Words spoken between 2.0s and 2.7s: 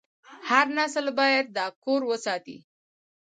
وساتي.